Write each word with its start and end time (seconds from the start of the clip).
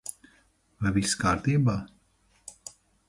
Vai 0.85 0.93
viss 0.95 1.13
kārtībā? 1.25 1.77